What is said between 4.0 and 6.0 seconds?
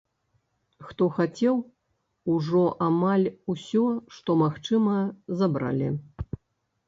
што магчыма, забралі.